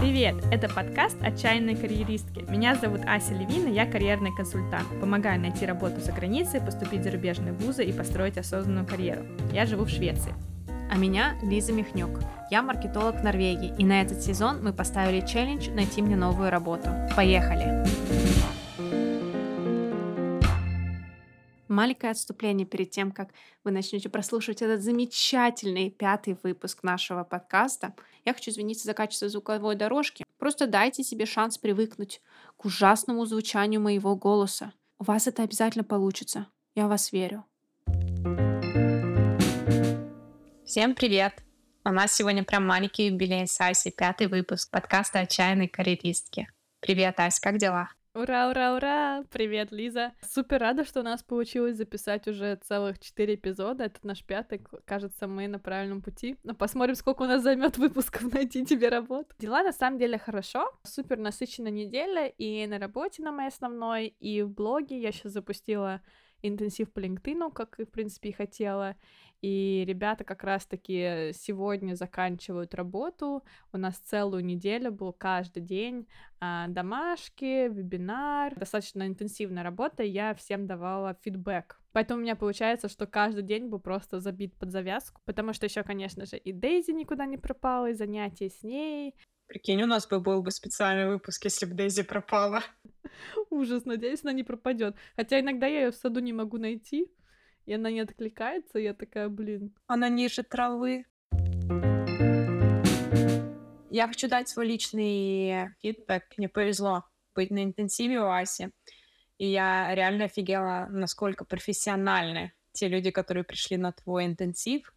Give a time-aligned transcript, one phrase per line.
[0.00, 0.34] Привет!
[0.50, 2.44] Это подкаст «Отчаянные карьеристки».
[2.48, 4.88] Меня зовут Ася Левина, я карьерный консультант.
[5.00, 9.22] Помогаю найти работу за границей, поступить в зарубежные вузы и построить осознанную карьеру.
[9.52, 10.34] Я живу в Швеции.
[10.90, 12.18] А меня Лиза Михнюк.
[12.50, 16.88] Я маркетолог Норвегии, и на этот сезон мы поставили челлендж «Найти мне новую работу».
[17.14, 17.86] Поехали!
[21.76, 27.94] Маленькое отступление перед тем, как вы начнете прослушивать этот замечательный пятый выпуск нашего подкаста.
[28.24, 30.24] Я хочу извиниться за качество звуковой дорожки.
[30.38, 32.22] Просто дайте себе шанс привыкнуть
[32.56, 34.72] к ужасному звучанию моего голоса.
[34.98, 36.46] У вас это обязательно получится.
[36.74, 37.44] Я в вас верю.
[40.64, 41.44] Всем привет!
[41.84, 46.48] У нас сегодня прям маленький юбилей с Асей, пятый выпуск подкаста «Отчаянной карьеристки».
[46.80, 47.95] Привет, Ась, как дела?
[48.16, 49.24] Ура, ура, ура!
[49.30, 50.14] Привет, Лиза!
[50.22, 53.84] Супер рада, что у нас получилось записать уже целых четыре эпизода.
[53.84, 54.62] Это наш пятый.
[54.86, 56.38] Кажется, мы на правильном пути.
[56.42, 59.34] Но посмотрим, сколько у нас займет выпусков найти тебе работу.
[59.38, 60.66] Дела на самом деле хорошо.
[60.82, 64.98] Супер насыщенная неделя и на работе на моей основной, и в блоге.
[64.98, 66.00] Я сейчас запустила
[66.42, 68.96] интенсив по LinkedIn, как, в принципе, и хотела.
[69.42, 73.44] И ребята как раз-таки сегодня заканчивают работу.
[73.72, 76.06] У нас целую неделю был каждый день
[76.40, 78.54] а, домашки, вебинар.
[78.56, 81.78] Достаточно интенсивная работа, и я всем давала фидбэк.
[81.92, 85.82] Поэтому у меня получается, что каждый день был просто забит под завязку, потому что еще,
[85.82, 89.14] конечно же, и Дейзи никуда не пропала, и занятия с ней.
[89.46, 92.62] Прикинь, у нас бы был бы специальный выпуск, если бы Дейзи пропала.
[93.50, 94.96] Ужас, надеюсь, она не пропадет.
[95.14, 97.10] Хотя иногда я ее в саду не могу найти
[97.66, 99.74] и она не откликается, я такая, блин.
[99.88, 101.04] Она ниже травы.
[103.90, 106.38] Я хочу дать свой личный фидбэк.
[106.38, 108.70] Мне повезло быть на интенсиве у Аси.
[109.38, 114.92] И я реально офигела, насколько профессиональны те люди, которые пришли на твой интенсив,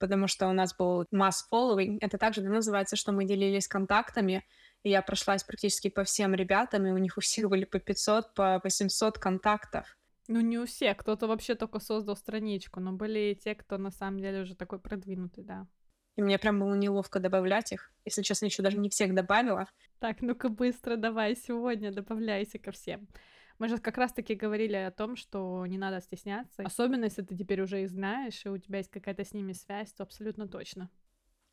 [0.00, 1.98] потому что у нас был масс following.
[2.00, 4.44] Это также называется, что мы делились контактами,
[4.82, 8.34] и я прошлась практически по всем ребятам, и у них у всех были по 500,
[8.34, 9.96] по 800 контактов.
[10.26, 10.96] Ну, не у всех.
[10.96, 14.78] Кто-то вообще только создал страничку, но были и те, кто на самом деле уже такой
[14.78, 15.66] продвинутый, да.
[16.16, 17.92] И мне прям было неловко добавлять их.
[18.04, 19.68] Если честно, еще даже не всех добавила.
[19.98, 23.08] Так, ну-ка быстро давай сегодня добавляйся ко всем.
[23.60, 26.62] Мы же как раз-таки говорили о том, что не надо стесняться.
[26.62, 29.92] Особенно, если ты теперь уже их знаешь, и у тебя есть какая-то с ними связь,
[29.92, 30.88] то абсолютно точно.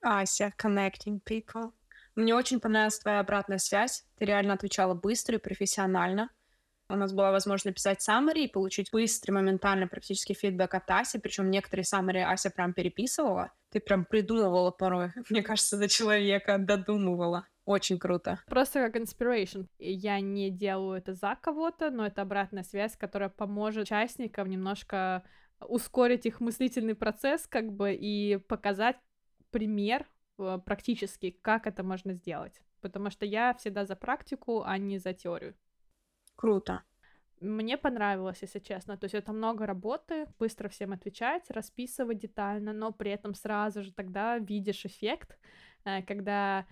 [0.02, 1.74] Ася, connecting people.
[2.16, 4.06] Мне очень понравилась твоя обратная связь.
[4.16, 6.30] Ты реально отвечала быстро и профессионально.
[6.88, 11.52] У нас была возможность написать summary и получить быстрый, моментально практически фидбэк от Аси, причем
[11.52, 13.52] некоторые summary Ася прям переписывала.
[13.70, 17.46] Ты прям придумывала порой, мне кажется, до человека додумывала.
[17.68, 18.40] Очень круто.
[18.48, 19.68] Просто как inspiration.
[19.78, 25.22] Я не делаю это за кого-то, но это обратная связь, которая поможет участникам немножко
[25.60, 28.96] ускорить их мыслительный процесс, как бы, и показать
[29.52, 30.08] пример
[30.38, 32.62] э, практически, как это можно сделать.
[32.80, 35.54] Потому что я всегда за практику, а не за теорию.
[36.38, 36.84] Круто.
[37.42, 38.98] Мне понравилось, если честно.
[38.98, 43.92] То есть это много работы, быстро всем отвечать, расписывать детально, но при этом сразу же
[43.92, 45.38] тогда видишь эффект,
[45.84, 46.66] э, когда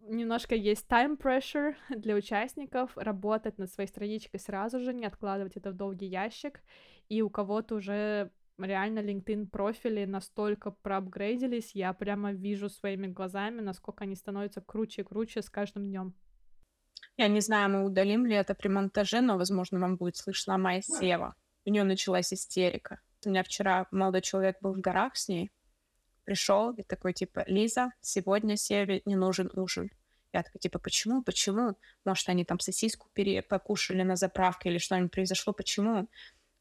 [0.00, 5.70] немножко есть time pressure для участников, работать над своей страничкой сразу же, не откладывать это
[5.70, 6.62] в долгий ящик,
[7.08, 14.04] и у кого-то уже реально LinkedIn профили настолько проапгрейдились, я прямо вижу своими глазами, насколько
[14.04, 16.14] они становятся круче и круче с каждым днем.
[17.16, 20.80] Я не знаю, мы удалим ли это при монтаже, но, возможно, вам будет слышна моя
[20.82, 21.34] Сева.
[21.64, 23.00] У нее началась истерика.
[23.24, 25.50] У меня вчера молодой человек был в горах с ней,
[26.24, 29.90] пришел и такой, типа, Лиза, сегодня Севе не нужен ужин.
[30.32, 31.76] Я такая, типа, почему, почему?
[32.04, 33.40] Может, они там сосиску пере...
[33.42, 36.08] покушали на заправке или что-нибудь произошло, почему?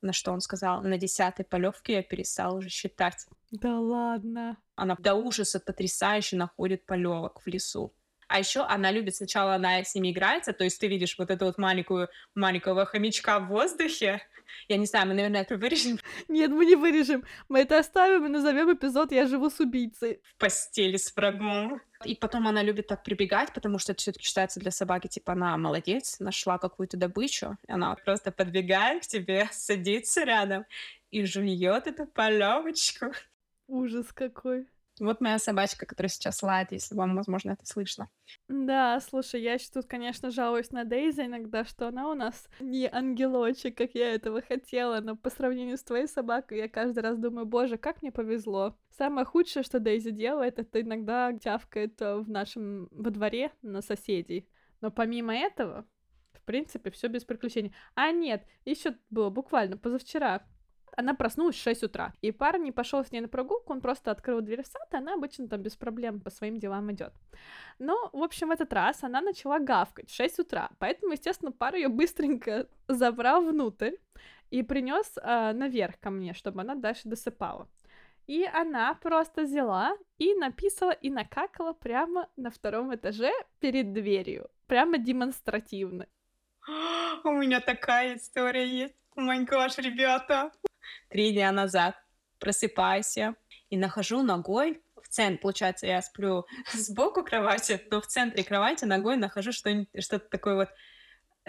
[0.02, 3.26] На что он сказал, на десятой полевке я перестал уже считать.
[3.52, 4.58] Да ладно.
[4.76, 7.94] Она до ужаса потрясающе находит полевок в лесу.
[8.28, 11.46] А еще она любит сначала, она с ними играется, то есть ты видишь вот эту
[11.46, 14.22] вот маленькую, маленького хомячка в воздухе.
[14.68, 16.00] Я не знаю, мы, наверное, это вырежем.
[16.28, 17.24] Нет, мы не вырежем.
[17.50, 20.22] Мы это оставим и назовем эпизод «Я живу с убийцей».
[20.24, 21.82] В постели с врагом.
[22.06, 25.56] И потом она любит так прибегать, потому что это все-таки считается для собаки, типа, она
[25.58, 27.58] молодец, нашла какую-то добычу.
[27.68, 30.66] Она просто подбегает к тебе, садится рядом
[31.12, 33.14] и жует эту полевочку.
[33.68, 34.68] Ужас какой.
[35.00, 38.10] Вот моя собачка, которая сейчас лает, если вам, возможно, это слышно.
[38.48, 42.88] Да, слушай, я еще тут, конечно, жалуюсь на Дейзи иногда, что она у нас не
[42.88, 47.46] ангелочек, как я этого хотела, но по сравнению с твоей собакой я каждый раз думаю,
[47.48, 48.78] боже, как мне повезло.
[48.92, 54.48] Самое худшее, что Дейзи делает, это иногда тявкает э, в нашем во дворе на соседей.
[54.82, 55.88] Но помимо этого,
[56.34, 57.74] в принципе, все без приключений.
[57.96, 60.46] А нет, еще было буквально позавчера
[60.98, 62.14] она проснулась в 6 утра.
[62.22, 64.98] И парень не пошел с ней на прогулку, он просто открыл дверь в сад, и
[64.98, 67.14] она обычно там без проблем по своим делам идет.
[67.80, 71.76] Но, в общем, в этот раз она начала гавкать в 6 утра, поэтому, естественно, пар
[71.76, 73.96] ее быстренько забрал внутрь
[74.52, 77.68] и принес э, наверх ко мне, чтобы она дальше досыпала.
[78.28, 84.50] И она просто взяла и написала и накакала прямо на втором этаже перед дверью.
[84.68, 86.08] Прямо демонстративно.
[87.24, 88.96] У меня такая история есть.
[89.16, 90.52] Гаш, ребята.
[91.10, 91.96] Три дня назад
[92.40, 93.36] просыпайся
[93.70, 99.18] и нахожу ногой в центр, получается, я сплю сбоку кровати, но в центре кровати ногой
[99.18, 100.70] нахожу что-нибудь, что-то такое вот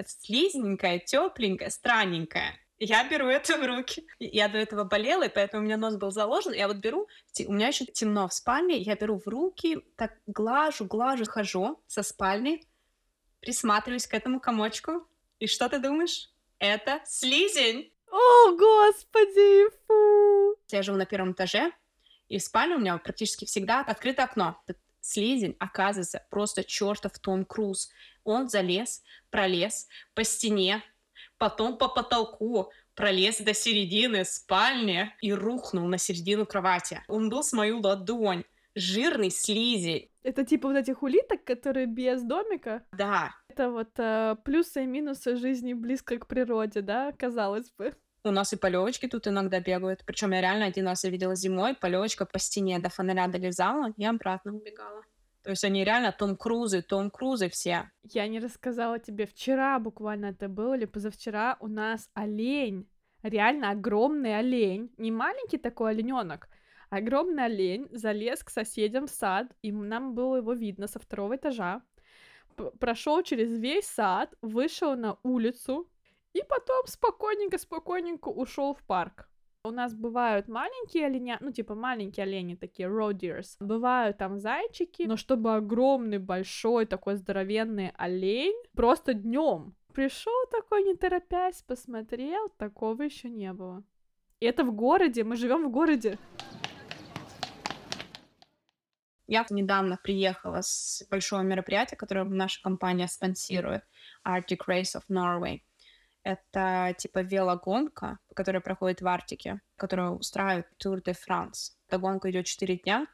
[0.07, 2.59] слизненькое, тепленькое, странненькое.
[2.79, 4.05] Я беру это в руки.
[4.19, 6.53] Я до этого болела, и поэтому у меня нос был заложен.
[6.53, 7.09] Я вот беру,
[7.47, 12.03] у меня еще темно в спальне, я беру в руки, так глажу, глажу, хожу со
[12.03, 12.67] спальни,
[13.41, 15.07] присматриваюсь к этому комочку.
[15.39, 16.31] И что ты думаешь?
[16.59, 17.94] Это слизень!
[18.17, 20.57] О, господи, фу!
[20.71, 21.73] Я живу на первом этаже,
[22.29, 24.57] и в спальне у меня практически всегда открыто окно.
[25.01, 27.91] Слизень, оказывается, просто чертов Том Круз.
[28.23, 30.81] Он залез, пролез по стене,
[31.39, 37.03] потом по потолку, пролез до середины спальни и рухнул на середину кровати.
[37.09, 38.45] Он был с мою ладонь.
[38.77, 40.09] Жирный слизень.
[40.23, 42.85] Это типа вот этих улиток, которые без домика?
[42.93, 43.35] Да.
[43.49, 47.95] Это вот э, плюсы и минусы жизни близко к природе, да, казалось бы.
[48.27, 50.03] У нас и полевочки тут иногда бегают.
[50.07, 54.05] Причем я реально один раз я видела зимой, полевочка по стене до фонаря долезала и
[54.05, 55.03] обратно убегала.
[55.43, 57.91] То есть они реально Том Крузы, Том Крузы все.
[58.03, 62.89] Я не рассказала тебе, вчера буквально это было, или позавчера у нас олень,
[63.23, 66.49] реально огромный олень, не маленький такой олененок,
[66.89, 71.83] огромный олень залез к соседям в сад, и нам было его видно со второго этажа,
[72.81, 75.91] прошел через весь сад, вышел на улицу,
[76.35, 79.29] и потом спокойненько-спокойненько ушел в парк.
[79.65, 83.57] У нас бывают маленькие оленя, ну, типа маленькие олени, такие deers.
[83.61, 90.95] Бывают там зайчики, но чтобы огромный, большой, такой здоровенный олень, просто днем пришел такой, не
[90.95, 93.83] торопясь, посмотрел, такого еще не было.
[94.41, 96.19] И это в городе, мы живем в городе.
[99.27, 103.83] Я недавно приехала с большого мероприятия, которое наша компания спонсирует,
[104.27, 105.63] Arctic Race of Norway.
[106.25, 111.75] Это типа велогонка, которая проходит в Арктике, которую устраивает Tour de France.
[111.87, 113.07] Эта гонка идет 4 дня,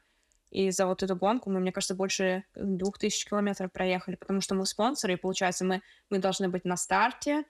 [0.49, 4.55] и за вот эту гонку мы, мне кажется, больше двух тысяч километров проехали, потому что
[4.55, 7.43] мы спонсоры, и получается, мы, мы должны быть на старте,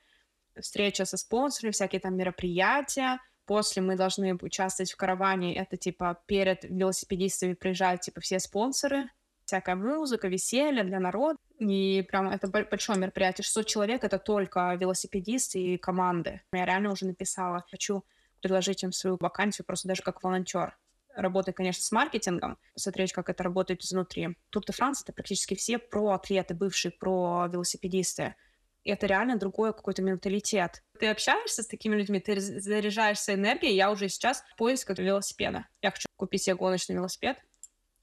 [0.59, 6.63] встреча со спонсорами, всякие там мероприятия, после мы должны участвовать в караване, это типа перед
[6.63, 9.09] велосипедистами приезжают типа все спонсоры,
[9.51, 11.37] всякая музыка, веселье для народа.
[11.59, 13.43] И прям это большое мероприятие.
[13.43, 16.41] 600 человек— это только велосипедисты и команды.
[16.53, 18.03] Я реально уже написала, хочу
[18.41, 20.77] предложить им свою вакансию просто даже как волонтер.
[21.13, 24.37] Работать, конечно, с маркетингом, посмотреть, как это работает изнутри.
[24.49, 28.35] Тур де Франс— это практически все про-атлеты, бывшие про-велосипедисты.
[28.83, 30.81] И это реально другой какой-то менталитет.
[30.97, 33.75] Ты общаешься с такими людьми, ты заряжаешься энергией.
[33.75, 35.67] Я уже сейчас в поисках велосипеда.
[35.81, 37.37] Я хочу купить себе гоночный велосипед,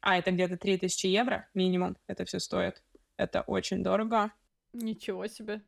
[0.01, 2.83] а, это где-то 3000 евро минимум это все стоит.
[3.17, 4.33] Это очень дорого.
[4.73, 5.63] Ничего себе.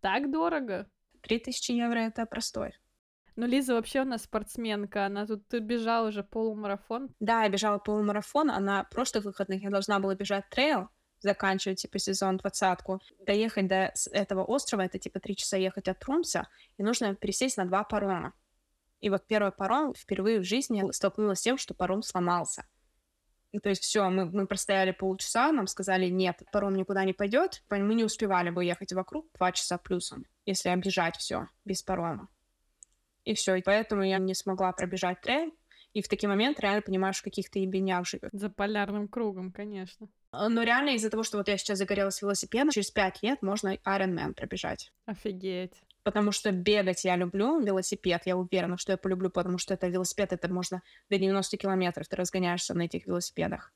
[0.00, 0.88] Так дорого?
[1.22, 2.74] 3000 евро это простой.
[3.34, 7.10] Ну, Лиза вообще у нас спортсменка, она тут бежала уже полумарафон.
[7.20, 10.88] Да, я бежала полумарафон, а на прошлых выходных я должна была бежать трейл,
[11.20, 13.02] заканчивать, типа, сезон двадцатку.
[13.26, 17.66] Доехать до этого острова, это, типа, три часа ехать от Трумса, и нужно пересесть на
[17.66, 18.32] два парома.
[19.00, 22.66] И вот первый паром впервые в жизни столкнулась с тем, что паром сломался.
[23.56, 27.62] И то есть все, мы, мы простояли полчаса, нам сказали, нет, паром никуда не пойдет,
[27.70, 32.28] мы не успевали бы ехать вокруг два часа плюсом, если обижать все без парома.
[33.24, 35.54] И все, и поэтому я не смогла пробежать трейль,
[35.94, 38.28] и в такие моменты реально понимаешь, в каких то ебенях живет.
[38.32, 40.06] За полярным кругом, конечно.
[40.32, 43.76] А, но реально из-за того, что вот я сейчас загорелась велосипедом, через пять лет можно
[43.86, 44.92] Ironman пробежать.
[45.06, 49.88] Офигеть потому что бегать я люблю, велосипед, я уверена, что я полюблю, потому что это
[49.88, 53.72] велосипед, это можно до 90 километров, ты разгоняешься на этих велосипедах.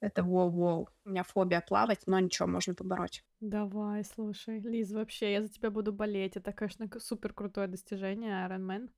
[0.00, 0.88] Это воу-воу.
[1.04, 3.22] У меня фобия плавать, но ничего, можно побороть.
[3.38, 6.36] Давай, слушай, Лиз, вообще, я за тебя буду болеть.
[6.36, 8.90] Это, конечно, супер крутое достижение, Iron Man.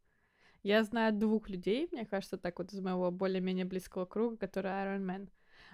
[0.63, 5.05] Я знаю двух людей, мне кажется, так вот из моего более-менее близкого круга, которые Iron
[5.05, 5.29] Man.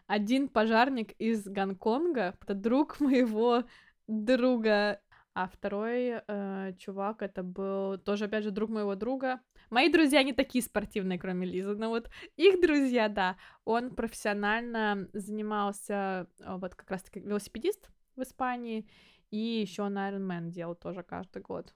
[0.08, 3.62] Один пожарник из Гонконга, это друг моего
[4.08, 5.00] друга
[5.36, 9.40] а второй э, чувак, это был тоже, опять же, друг моего друга.
[9.68, 13.36] Мои друзья не такие спортивные, кроме Лизы, но вот их друзья, да.
[13.66, 18.88] Он профессионально занимался, э, вот как раз-таки велосипедист в Испании,
[19.30, 21.74] и еще на Ironman делал тоже каждый год.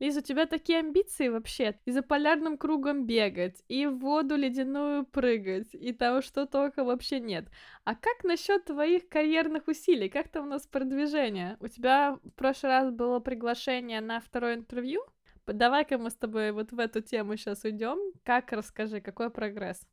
[0.00, 1.78] Лиза, у тебя такие амбиции вообще.
[1.84, 7.20] И за полярным кругом бегать, и в воду ледяную прыгать, и того, что только вообще
[7.20, 7.46] нет.
[7.84, 10.08] А как насчет твоих карьерных усилий?
[10.08, 11.56] Как там у нас продвижение?
[11.60, 15.02] У тебя в прошлый раз было приглашение на второе интервью?
[15.46, 17.98] Давай-ка мы с тобой вот в эту тему сейчас уйдем.
[18.24, 19.86] Как расскажи, какой прогресс?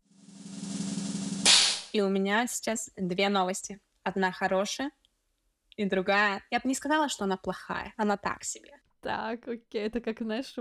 [1.91, 3.79] И у меня сейчас две новости.
[4.03, 4.91] Одна хорошая,
[5.75, 6.43] и другая...
[6.49, 8.80] Я бы не сказала, что она плохая, она так себе.
[9.01, 10.55] Так, окей, это как, знаешь,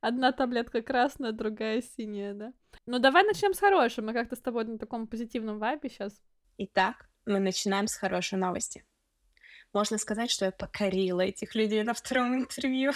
[0.00, 2.52] одна таблетка красная, другая синяя, да?
[2.86, 6.22] Ну, давай начнем с хорошего, мы как-то с тобой на таком позитивном вайбе сейчас.
[6.58, 8.84] Итак, мы начинаем с хорошей новости.
[9.72, 12.92] Можно сказать, что я покорила этих людей на втором интервью.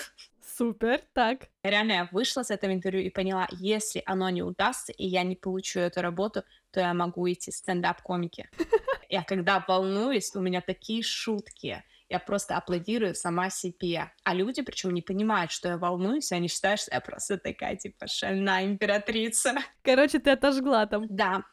[0.56, 1.48] Супер, так.
[1.62, 5.36] Реально, я вышла с этого интервью и поняла, если оно не удастся, и я не
[5.36, 8.48] получу эту работу, то я могу идти стендап-комики.
[9.08, 14.12] Я когда волнуюсь, у меня такие шутки, я просто аплодирую сама себе.
[14.22, 18.06] А люди, причем, не понимают, что я волнуюсь, они считают, что я просто такая, типа,
[18.06, 19.54] шальная императрица.
[19.82, 21.06] Короче, ты отожгла там.
[21.08, 21.44] Да.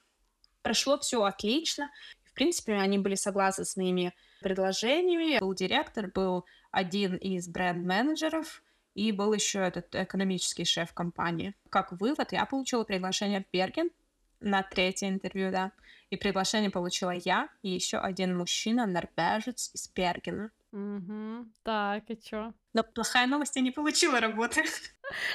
[0.61, 1.89] Прошло все отлично.
[2.25, 5.39] В принципе, они были согласны с моими предложениями.
[5.39, 8.61] Был директор, был один из бренд-менеджеров,
[8.95, 11.55] и был еще этот экономический шеф компании.
[11.69, 13.91] Как вывод, я получила приглашение в Берген
[14.39, 15.72] на третье интервью, да.
[16.10, 20.51] И приглашение получила я и еще один мужчина, норвежец из Бергена.
[20.72, 21.48] Угу.
[21.63, 22.53] Так, и чё?
[22.74, 24.63] Но плохая новость, я не получила работы.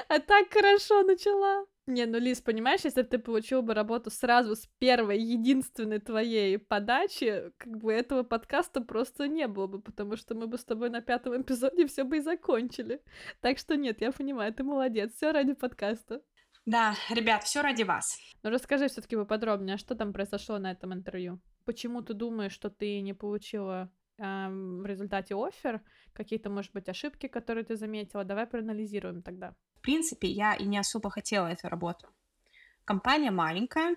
[0.09, 1.67] А так хорошо начала.
[1.87, 6.59] Не, ну, Лиз, понимаешь, если бы ты получил бы работу сразу с первой, единственной твоей
[6.59, 10.91] подачи, как бы этого подкаста просто не было бы, потому что мы бы с тобой
[10.91, 13.03] на пятом эпизоде все бы и закончили.
[13.41, 16.23] Так что нет, я понимаю, ты молодец, все ради подкаста.
[16.67, 18.19] Да, ребят, все ради вас.
[18.43, 21.41] Ну расскажи все-таки поподробнее, а что там произошло на этом интервью?
[21.65, 25.83] Почему ты думаешь, что ты не получила эм, в результате офер?
[26.15, 28.25] Какие-то, может быть, ошибки, которые ты заметила?
[28.25, 29.55] Давай проанализируем тогда.
[29.77, 32.09] В принципе, я и не особо хотела эту работу.
[32.87, 33.97] Компания маленькая,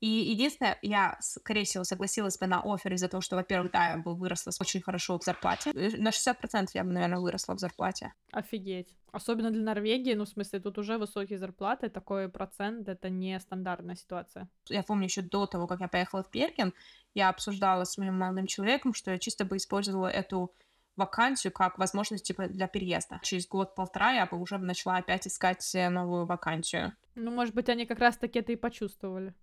[0.00, 3.96] и единственное, я, скорее всего, согласилась бы на офер из-за того, что, во-первых, да, я
[3.96, 5.70] бы выросла очень хорошо в зарплате.
[5.70, 8.12] Э, на 60% я бы, наверное, выросла в зарплате.
[8.30, 8.94] Офигеть.
[9.10, 13.96] Особенно для Норвегии, ну, в смысле, тут уже высокие зарплаты, такой процент— это не стандартная
[13.96, 14.48] ситуация.
[14.68, 16.74] Я помню еще до того, как я поехала в Перкин,
[17.14, 20.52] я обсуждала с моим молодым человеком, что я чисто бы использовала эту
[20.96, 23.20] вакансию как возможность типа для переезда.
[23.22, 26.92] Через год-полтора я бы уже начала опять искать новую вакансию.
[27.14, 29.34] Ну, может быть, они как раз-таки это и почувствовали.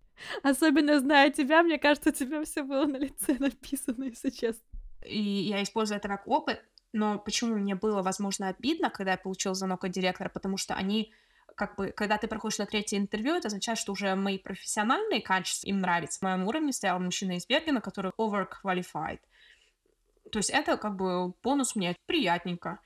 [0.44, 4.64] Особенно зная тебя, мне кажется, у тебя все было на лице написано, если честно.
[5.06, 9.56] И я использую это как опыт, но почему мне было, возможно, обидно, когда я получила
[9.56, 11.14] звонок от директора, потому что они
[11.56, 15.68] как бы, когда ты проходишь на третье интервью, это означает, что уже мои профессиональные качества
[15.68, 16.20] им нравятся.
[16.20, 19.20] В моем уровне стоял мужчина из Бергена, который overqualified.
[20.32, 22.80] То есть это как бы бонус мне приятненько.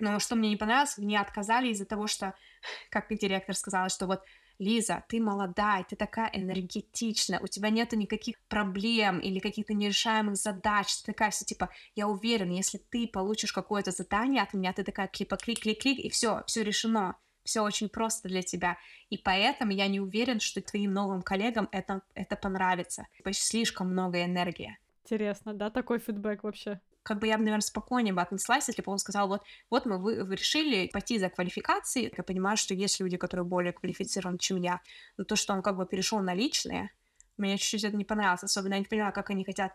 [0.00, 2.34] Но что мне не понравилось, мне отказали из-за того, что,
[2.90, 4.22] как директор сказала, что вот
[4.58, 10.96] Лиза, ты молодая, ты такая энергетичная, у тебя нету никаких проблем или каких-то нерешаемых задач,
[10.98, 15.08] ты такая все типа, я уверена, если ты получишь какое-то задание от меня, ты такая
[15.08, 18.78] клипа клик клик клик и все, все решено, все очень просто для тебя,
[19.10, 24.24] и поэтому я не уверен, что твоим новым коллегам это это понравится, типа слишком много
[24.24, 24.78] энергии.
[25.04, 28.90] Интересно, да, такой фидбэк вообще как бы я бы, наверное, спокойнее бы отнеслась, если бы
[28.90, 32.12] он сказал, вот, вот мы вы, вы решили пойти за квалификацией.
[32.16, 34.80] Я понимаю, что есть люди, которые более квалифицированы, чем я.
[35.18, 36.90] Но то, что он как бы перешел на личные,
[37.36, 38.44] мне чуть-чуть это не понравилось.
[38.44, 39.72] Особенно я не понимаю, как они хотят...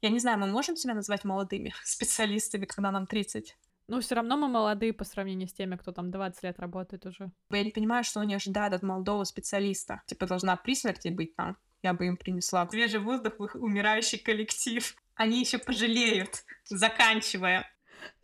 [0.00, 3.56] Я не знаю, мы можем себя назвать молодыми специалистами, когда нам 30?
[3.88, 7.32] Ну, все равно мы молодые по сравнению с теми, кто там 20 лет работает уже.
[7.50, 10.00] Я не понимаю, что они ожидают от молодого специалиста.
[10.06, 11.58] Типа, должна при смерти быть там.
[11.82, 17.70] Я бы им принесла свежий воздух в их умирающий коллектив они еще пожалеют, заканчивая.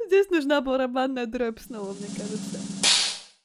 [0.07, 2.59] Здесь нужна барабанная дробь снова, мне кажется.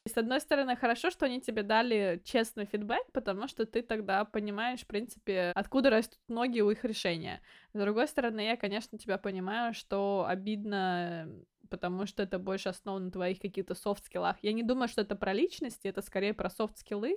[0.07, 4.79] С одной стороны, хорошо, что они тебе дали честный фидбэк, потому что ты тогда понимаешь,
[4.79, 7.41] в принципе, откуда растут ноги у их решения.
[7.73, 11.29] С другой стороны, я, конечно, тебя понимаю, что обидно
[11.69, 14.35] потому что это больше основано на твоих каких-то софт-скиллах.
[14.41, 17.15] Я не думаю, что это про личности, это скорее про софт-скиллы,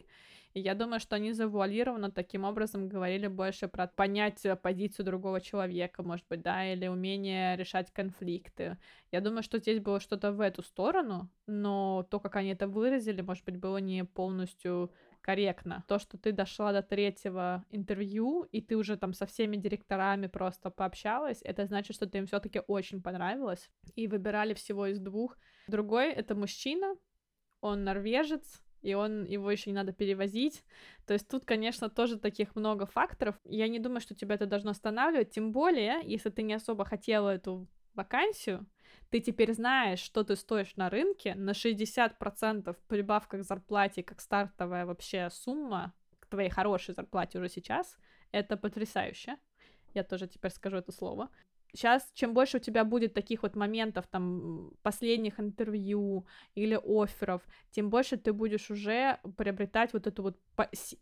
[0.55, 6.05] и я думаю, что они завуалированно таким образом говорили больше про понять позицию другого человека,
[6.05, 8.79] может быть, да, или умение решать конфликты.
[9.11, 13.21] Я думаю, что здесь было что-то в эту сторону, но то, как они это выразили,
[13.21, 15.83] может быть, было не полностью корректно.
[15.89, 20.71] То, что ты дошла до третьего интервью, и ты уже там со всеми директорами просто
[20.71, 23.71] пообщалась, это значит, что ты им все-таки очень понравилось.
[23.97, 25.37] И выбирали всего из двух.
[25.67, 26.95] Другой— это мужчина,
[27.61, 30.63] он норвежец, и он его еще не надо перевозить.
[31.07, 33.35] То есть тут, конечно, тоже таких много факторов.
[33.45, 37.31] Я не думаю, что тебя это должно останавливать, тем более, если ты не особо хотела
[37.31, 38.67] эту вакансию,
[39.11, 44.85] ты теперь знаешь, что ты стоишь на рынке, на 60% прибавка к зарплате, как стартовая
[44.87, 47.97] вообще сумма к твоей хорошей зарплате уже сейчас,
[48.33, 49.39] это потрясающе.
[49.95, 51.31] Я тоже теперь скажу это слово
[51.75, 57.91] сейчас, чем больше у тебя будет таких вот моментов, там, последних интервью или офферов, тем
[57.91, 60.39] больше ты будешь уже приобретать вот эту вот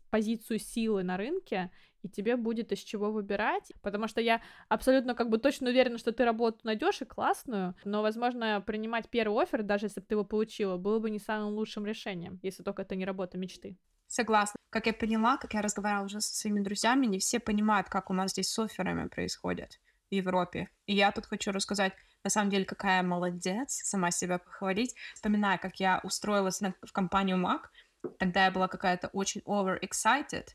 [0.09, 5.29] позицию силы на рынке, и тебе будет из чего выбирать, потому что я абсолютно как
[5.29, 9.85] бы точно уверена, что ты работу найдешь и классную, но, возможно, принимать первый офер, даже
[9.85, 13.05] если бы ты его получила, было бы не самым лучшим решением, если только это не
[13.05, 13.77] работа мечты.
[14.07, 14.57] Согласна.
[14.69, 18.13] Как я поняла, как я разговаривала уже со своими друзьями, не все понимают, как у
[18.13, 19.79] нас здесь с офферами происходит.
[20.15, 20.69] Европе.
[20.85, 21.93] И я тут хочу рассказать,
[22.23, 24.95] на самом деле, какая молодец, сама себя похвалить.
[25.13, 27.61] Вспоминаю, как я устроилась на, в компанию Mac,
[28.17, 30.47] тогда я была какая-то очень over-excited,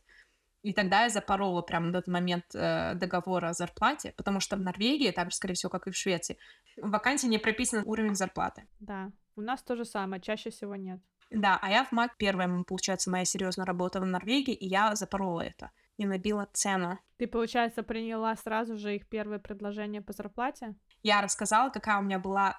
[0.62, 4.60] и тогда я запорола прямо на тот момент э, договора о зарплате, потому что в
[4.60, 6.36] Норвегии, так же, скорее всего, как и в Швеции,
[6.76, 8.66] в вакансии не прописан уровень зарплаты.
[8.80, 11.00] Да, у нас то же самое, чаще всего нет.
[11.30, 15.42] Да, а я в МАК первая, получается, моя серьезная работа в Норвегии, и я запорола
[15.42, 16.98] это и набила цену.
[17.18, 20.74] Ты, получается, приняла сразу же их первое предложение по зарплате?
[21.02, 22.58] Я рассказала, какая у меня была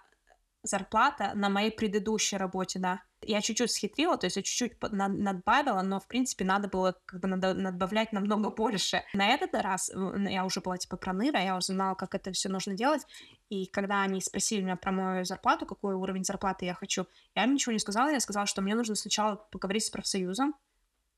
[0.62, 3.02] зарплата на моей предыдущей работе, да.
[3.22, 7.28] Я чуть-чуть схитрила, то есть я чуть-чуть надбавила, но, в принципе, надо было как бы
[7.28, 9.04] надбавлять намного больше.
[9.14, 12.76] На этот раз я уже была, типа, проныра, я уже знала, как это все нужно
[12.76, 13.06] делать,
[13.50, 17.54] и когда они спросили меня про мою зарплату, какой уровень зарплаты я хочу, я им
[17.54, 20.56] ничего не сказала, я сказала, что мне нужно сначала поговорить с профсоюзом,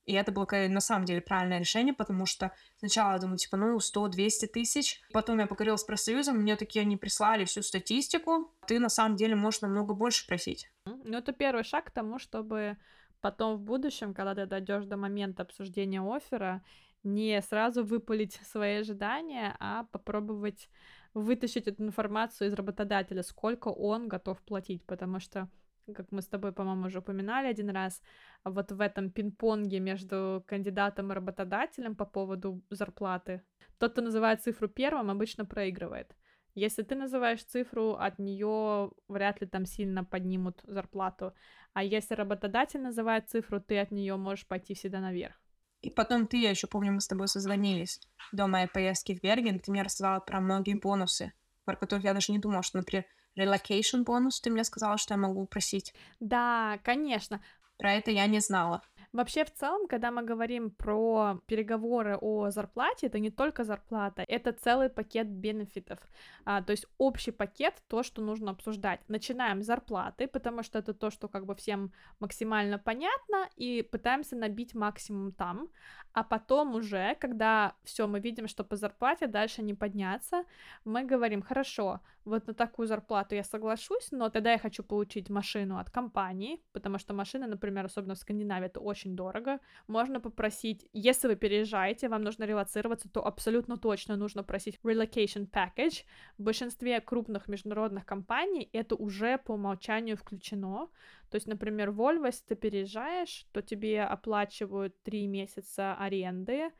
[0.05, 3.77] и это было на самом деле правильное решение, потому что сначала я думаю, типа, ну,
[3.77, 5.01] 100-200 тысяч.
[5.13, 8.51] Потом я поговорила с профсоюзом, мне такие они прислали всю статистику.
[8.67, 10.71] Ты на самом деле можешь намного больше просить.
[10.85, 12.77] Ну, это первый шаг к тому, чтобы
[13.21, 16.63] потом в будущем, когда ты дойдешь до момента обсуждения оффера,
[17.03, 20.69] не сразу выпалить свои ожидания, а попробовать
[21.13, 25.49] вытащить эту информацию из работодателя, сколько он готов платить, потому что
[25.95, 28.01] как мы с тобой, по-моему, уже упоминали один раз,
[28.43, 33.41] вот в этом пинг-понге между кандидатом и работодателем по поводу зарплаты.
[33.77, 36.15] Тот, кто называет цифру первым, обычно проигрывает.
[36.53, 41.33] Если ты называешь цифру, от нее вряд ли там сильно поднимут зарплату.
[41.73, 45.41] А если работодатель называет цифру, ты от нее можешь пойти всегда наверх.
[45.81, 48.01] И потом ты, я еще помню, мы с тобой созвонились
[48.31, 51.33] до моей поездки в Берген, ты мне рассказала про многие бонусы,
[51.65, 53.05] про которых я даже не думала, что, например,
[53.37, 55.93] relocation бонус, ты мне сказала, что я могу просить.
[56.19, 57.41] Да, конечно.
[57.77, 58.83] Про это я не знала.
[59.13, 64.53] Вообще, в целом, когда мы говорим про переговоры о зарплате, это не только зарплата, это
[64.53, 65.99] целый пакет бенефитов.
[66.45, 69.01] А, то есть общий пакет, то, что нужно обсуждать.
[69.09, 74.37] Начинаем с зарплаты, потому что это то, что как бы всем максимально понятно, и пытаемся
[74.37, 75.67] набить максимум там.
[76.13, 80.43] А потом уже, когда все, мы видим, что по зарплате дальше не подняться,
[80.85, 85.77] мы говорим, хорошо, вот на такую зарплату я соглашусь, но тогда я хочу получить машину
[85.77, 89.59] от компании, потому что машина, например, особенно в Скандинавии, это очень дорого.
[89.87, 96.03] Можно попросить, если вы переезжаете, вам нужно релацироваться, то абсолютно точно нужно просить relocation package.
[96.37, 100.89] В большинстве крупных международных компаний это уже по умолчанию включено.
[101.29, 106.71] То есть, например, Volvo, если ты переезжаешь, то тебе оплачивают три месяца аренды,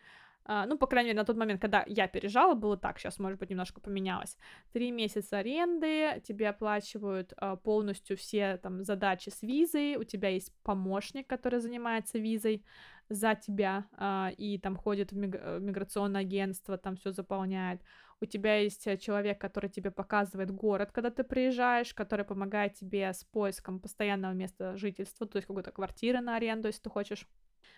[0.48, 3.50] ну, по крайней мере, на тот момент, когда я переезжала, было так, сейчас, может быть,
[3.50, 4.38] немножко поменялось.
[4.74, 10.54] Три месяца аренды, тебе оплачивают uh, полностью все там задачи с визой, у тебя есть
[10.64, 12.64] помощник, который занимается визой
[13.10, 17.82] за тебя, uh, и там ходит в миг- миграционное агентство, там все заполняет
[18.22, 23.12] у тебя есть э, человек, который тебе показывает город, когда ты приезжаешь, который помогает тебе
[23.12, 27.28] с поиском постоянного места жительства, то есть какой-то квартиры на аренду, если ты хочешь.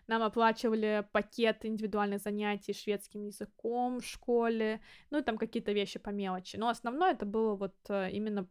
[0.07, 6.09] Нам оплачивали пакет индивидуальных занятий шведским языком в школе, ну и там какие-то вещи по
[6.09, 6.57] мелочи.
[6.57, 8.47] Но основное это было вот э, именно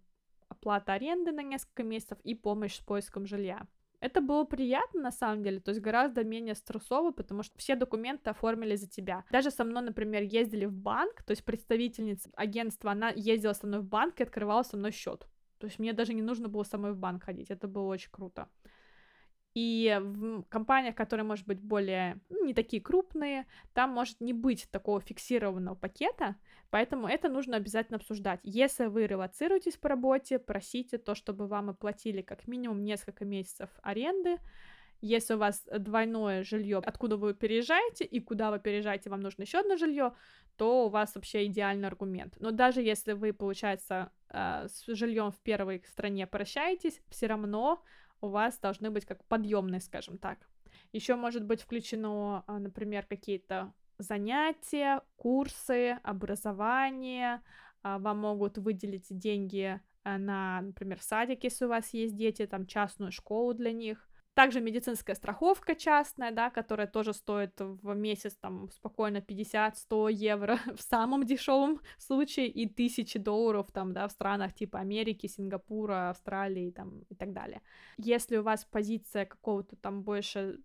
[0.49, 3.67] оплата аренды на несколько месяцев и помощь с поиском жилья.
[4.03, 8.31] Это было приятно, на самом деле, то есть гораздо менее стрессово, потому что все документы
[8.31, 9.25] оформили за тебя.
[9.31, 13.79] Даже со мной, например, ездили в банк, то есть представительница агентства, она ездила со мной
[13.79, 15.29] в банк и открывала со мной счет.
[15.59, 18.49] То есть мне даже не нужно было самой в банк ходить, это было очень круто.
[19.55, 24.67] И в компаниях, которые, может быть, более, ну, не такие крупные, там может не быть
[24.71, 26.37] такого фиксированного пакета,
[26.71, 28.41] поэтому это нужно обязательно обсуждать.
[28.45, 34.39] Если вы релацируетесь по работе, просите то, чтобы вам оплатили как минимум несколько месяцев аренды,
[35.03, 39.59] если у вас двойное жилье, откуда вы переезжаете и куда вы переезжаете, вам нужно еще
[39.59, 40.15] одно жилье,
[40.57, 42.35] то у вас вообще идеальный аргумент.
[42.39, 47.83] Но даже если вы, получается, э, с жильем в первой стране прощаетесь, все равно
[48.23, 50.49] у вас должны быть как подъемные, скажем так.
[50.93, 57.43] Еще может быть включено, а, например, какие-то занятия, курсы, образование,
[57.83, 62.67] а, вам могут выделить деньги э, на, например, садик, если у вас есть дети, там
[62.67, 64.09] частную школу для них.
[64.35, 70.81] Также медицинская страховка частная, да, которая тоже стоит в месяц там спокойно 50-100 евро в
[70.81, 77.01] самом дешевом случае и тысячи долларов там, да, в странах типа Америки, Сингапура, Австралии там
[77.11, 77.61] и так далее.
[77.99, 80.61] Если у вас позиция какого-то там больше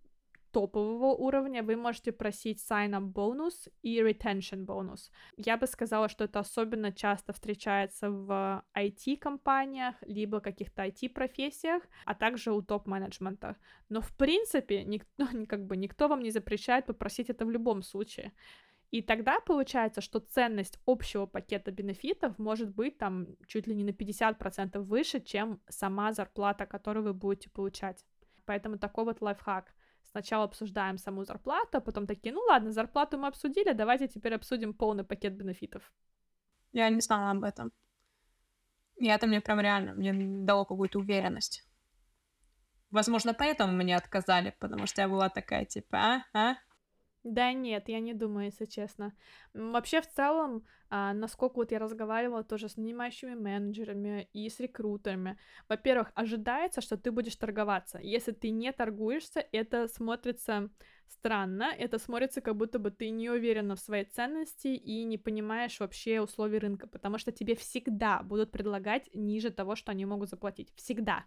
[0.50, 5.10] топового уровня вы можете просить sign-up бонус и retention бонус.
[5.36, 12.52] Я бы сказала, что это особенно часто встречается в IT-компаниях, либо каких-то IT-профессиях, а также
[12.52, 13.56] у топ-менеджмента.
[13.88, 18.32] Но, в принципе, никто, как бы, никто вам не запрещает попросить это в любом случае.
[18.90, 23.90] И тогда получается, что ценность общего пакета бенефитов может быть там чуть ли не на
[23.90, 28.04] 50% выше, чем сама зарплата, которую вы будете получать.
[28.46, 29.74] Поэтому такой вот лайфхак.
[30.10, 34.72] Сначала обсуждаем саму зарплату, а потом такие, ну ладно, зарплату мы обсудили, давайте теперь обсудим
[34.72, 35.92] полный пакет бенефитов.
[36.72, 37.72] Я не знала об этом.
[38.96, 40.12] И это мне прям реально, мне
[40.44, 41.64] дало какую-то уверенность.
[42.90, 46.56] Возможно, поэтому мне отказали, потому что я была такая, типа, а, а,
[47.34, 49.12] да нет, я не думаю, если честно.
[49.54, 55.38] Вообще, в целом, а, насколько вот я разговаривала тоже с нанимающими менеджерами и с рекрутерами,
[55.68, 57.98] во-первых, ожидается, что ты будешь торговаться.
[57.98, 60.70] Если ты не торгуешься, это смотрится
[61.06, 65.80] странно, это смотрится, как будто бы ты не уверена в своей ценности и не понимаешь
[65.80, 70.72] вообще условий рынка, потому что тебе всегда будут предлагать ниже того, что они могут заплатить.
[70.76, 71.24] Всегда.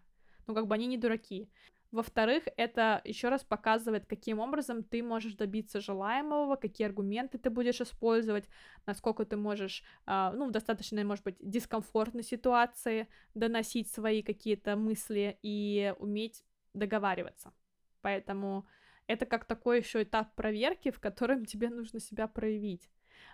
[0.48, 1.50] Ну, как бы они не дураки.
[1.92, 7.82] Во-вторых, это еще раз показывает, каким образом ты можешь добиться желаемого, какие аргументы ты будешь
[7.82, 8.48] использовать,
[8.86, 15.38] насколько ты можешь, э, ну, в достаточно, может быть, дискомфортной ситуации доносить свои какие-то мысли
[15.42, 17.52] и уметь договариваться.
[18.02, 18.66] Поэтому
[19.08, 22.90] это как такой еще этап проверки, в котором тебе нужно себя проявить.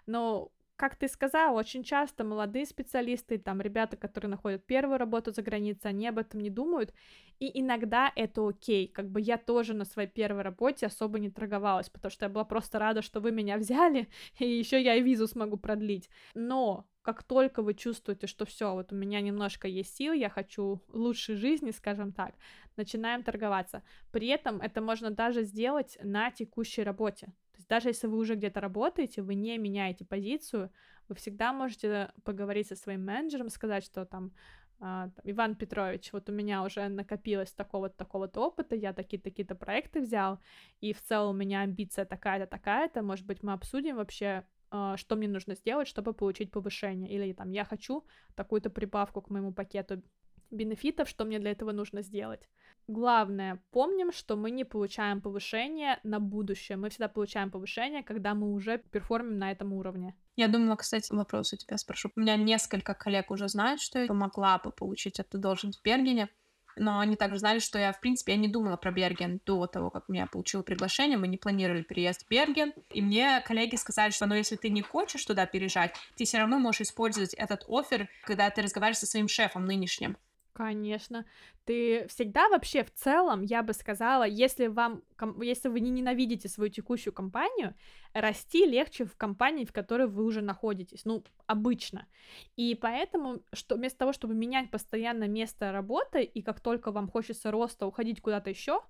[0.07, 5.41] Но как ты сказала, очень часто молодые специалисты, там, ребята, которые находят первую работу за
[5.41, 6.93] границей, они об этом не думают,
[7.39, 11.89] и иногда это окей, как бы я тоже на своей первой работе особо не торговалась,
[11.89, 14.07] потому что я была просто рада, что вы меня взяли,
[14.39, 18.91] и еще я и визу смогу продлить, но как только вы чувствуете, что все, вот
[18.91, 22.35] у меня немножко есть сил, я хочу лучшей жизни, скажем так,
[22.75, 23.81] начинаем торговаться.
[24.11, 27.33] При этом это можно даже сделать на текущей работе.
[27.67, 30.71] Есть даже если вы уже где-то работаете, вы не меняете позицию,
[31.09, 34.31] вы всегда можете поговорить со своим менеджером, сказать, что там
[34.79, 40.39] Uh, Иван Петрович, вот у меня уже накопилось такого-то, такого-то опыта, я такие-такие-то проекты взял,
[40.81, 45.15] и в целом у меня амбиция такая-то, такая-то, может быть, мы обсудим вообще, uh, что
[45.15, 50.03] мне нужно сделать, чтобы получить повышение, или там, я хочу такую-то прибавку к моему пакету
[50.51, 52.47] бенефитов, что мне для этого нужно сделать.
[52.87, 56.77] Главное, помним, что мы не получаем повышение на будущее.
[56.77, 60.15] Мы всегда получаем повышение, когда мы уже перформим на этом уровне.
[60.37, 62.11] Я думала, кстати, вопрос у тебя спрошу.
[62.15, 66.29] У меня несколько коллег уже знают, что я могла бы получить эту должность в Бергене,
[66.77, 69.89] но они также знали, что я, в принципе, я не думала про Берген до того,
[69.89, 74.27] как я получила приглашение, мы не планировали переезд в Берген, и мне коллеги сказали, что,
[74.27, 78.49] ну, если ты не хочешь туда переезжать, ты все равно можешь использовать этот офер, когда
[78.49, 80.17] ты разговариваешь со своим шефом нынешним.
[80.57, 81.23] Конечно.
[81.65, 85.03] Ты всегда вообще в целом, я бы сказала, если вам,
[85.39, 87.75] если вы не ненавидите свою текущую компанию,
[88.11, 92.07] расти легче в компании, в которой вы уже находитесь, ну, обычно.
[92.55, 97.51] И поэтому, что вместо того, чтобы менять постоянно место работы, и как только вам хочется
[97.51, 98.81] роста уходить куда-то еще,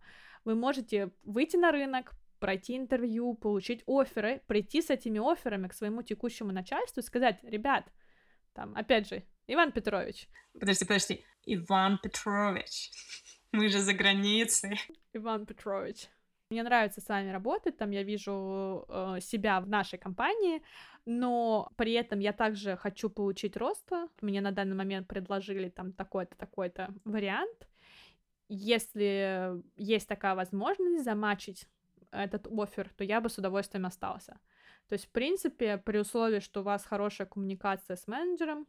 [0.45, 6.01] вы можете выйти на рынок, пройти интервью, получить оферы, прийти с этими офферами к своему
[6.01, 7.91] текущему начальству и сказать, ребят,
[8.53, 10.29] там, опять же, Иван Петрович.
[10.53, 11.25] Подожди, подожди.
[11.47, 12.91] Иван Петрович.
[13.51, 14.79] Мы же за границей.
[15.13, 16.09] Иван Петрович.
[16.49, 20.61] Мне нравится с вами работать, там я вижу э, себя в нашей компании,
[21.05, 23.89] но при этом я также хочу получить рост.
[24.21, 27.67] Мне на данный момент предложили там такой-то, такой-то вариант.
[28.47, 31.67] Если есть такая возможность замачить
[32.11, 34.39] этот офер, то я бы с удовольствием остался.
[34.87, 38.67] То есть, в принципе, при условии, что у вас хорошая коммуникация с менеджером,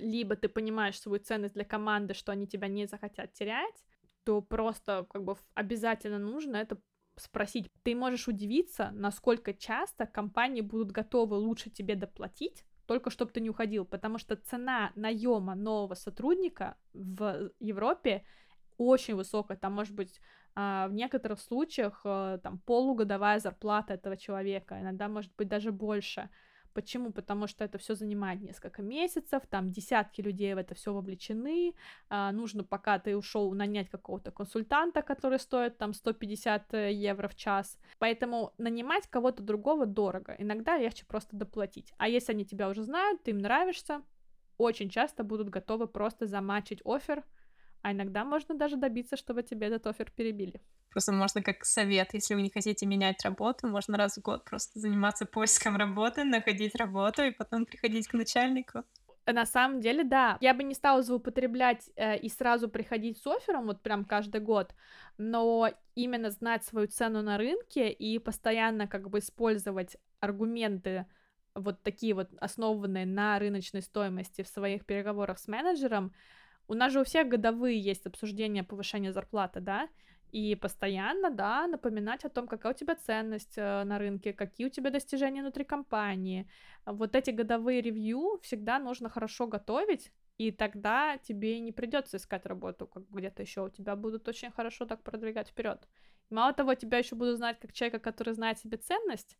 [0.00, 3.84] либо ты понимаешь свою ценность для команды, что они тебя не захотят терять,
[4.24, 6.78] то просто как бы обязательно нужно это
[7.16, 7.70] спросить.
[7.82, 13.50] Ты можешь удивиться, насколько часто компании будут готовы лучше тебе доплатить, только чтобы ты не
[13.50, 18.24] уходил, потому что цена наема нового сотрудника в Европе
[18.78, 20.20] очень высокая, там может быть
[20.54, 26.28] а, в некоторых случаях э, там полугодовая зарплата этого человека, иногда может быть даже больше.
[26.74, 27.12] Почему?
[27.12, 31.74] Потому что это все занимает несколько месяцев, там десятки людей в это все вовлечены,
[32.08, 37.34] а, нужно, пока ты ушел, нанять какого-то консультанта, который стоит там 150 э, евро в
[37.34, 37.78] час.
[37.98, 40.34] Поэтому нанимать кого-то другого дорого.
[40.38, 41.92] Иногда легче просто доплатить.
[41.98, 44.02] А если они тебя уже знают, ты им нравишься,
[44.58, 47.24] очень часто будут готовы просто замачить офер,
[47.82, 50.60] а иногда можно даже добиться, чтобы тебе этот офер перебили.
[50.90, 54.78] Просто можно как совет, если вы не хотите менять работу, можно раз в год просто
[54.78, 58.84] заниматься поиском работы, находить работу и потом приходить к начальнику.
[59.26, 60.36] На самом деле, да.
[60.40, 64.74] Я бы не стала злоупотреблять э, и сразу приходить с оффером, вот прям каждый год,
[65.16, 71.06] но именно знать свою цену на рынке и постоянно как бы использовать аргументы
[71.54, 76.12] вот такие вот основанные на рыночной стоимости в своих переговорах с менеджером.
[76.72, 79.90] У нас же у всех годовые есть обсуждения повышения зарплаты, да,
[80.30, 84.70] и постоянно, да, напоминать о том, какая у тебя ценность э, на рынке, какие у
[84.70, 86.48] тебя достижения внутри компании.
[86.86, 92.86] Вот эти годовые ревью всегда нужно хорошо готовить, и тогда тебе не придется искать работу
[92.86, 95.86] как где-то еще, у тебя будут очень хорошо так продвигать вперед.
[96.30, 99.36] Мало того, тебя еще будут знать как человека, который знает себе ценность,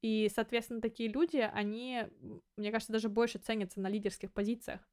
[0.00, 2.04] и, соответственно, такие люди, они,
[2.56, 4.88] мне кажется, даже больше ценятся на лидерских позициях.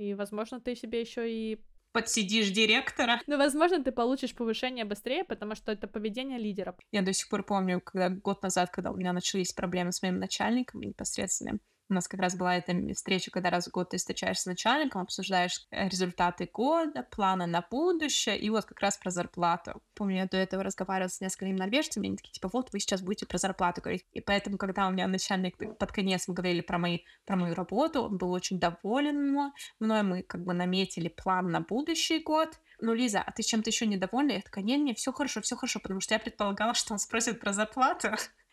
[0.00, 1.60] И, возможно, ты себе еще и
[1.92, 3.20] подсидишь директора.
[3.26, 6.74] Ну, возможно, ты получишь повышение быстрее, потому что это поведение лидера.
[6.90, 10.18] Я до сих пор помню, когда год назад, когда у меня начались проблемы с моим
[10.18, 14.44] начальником непосредственным, у нас как раз была эта встреча, когда раз в год ты встречаешься
[14.44, 19.82] с начальником, обсуждаешь э, результаты года, планы на будущее, и вот как раз про зарплату.
[19.94, 23.26] Помню, я до этого разговаривала с несколькими норвежцами, они такие, типа, вот вы сейчас будете
[23.26, 24.06] про зарплату говорить.
[24.12, 28.02] И поэтому, когда у меня начальник под конец мы говорили про, мои, про мою работу,
[28.02, 29.50] он был очень доволен
[29.80, 33.86] мной, мы как бы наметили план на будущий год, ну, Лиза, а ты чем-то еще
[33.86, 34.32] недовольна?
[34.32, 37.52] Я такая, не-не, все хорошо, все хорошо, потому что я предполагала, что он спросит про
[37.52, 38.10] зарплату.